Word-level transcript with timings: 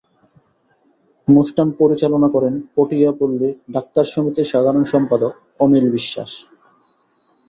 অনুষ্ঠান 1.27 1.67
পরিচালনা 1.79 2.27
করেন 2.35 2.53
পটিয়া 2.75 3.11
পল্লি 3.19 3.49
ডাক্তার 3.73 4.05
সমিতির 4.05 4.51
সাধারণ 4.53 4.83
সম্পাদক 4.93 5.31
অনিল 5.59 5.85
বিশ্বাস। 5.91 6.31